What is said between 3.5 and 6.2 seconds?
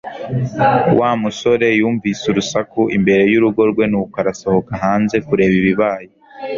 rwe, nuko asohoka hanze kureba ibibaye